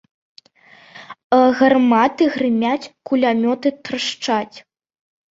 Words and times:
Гарматы 1.59 2.23
грымяць, 2.37 2.89
кулямёты 3.11 3.67
трашчаць. 3.85 4.57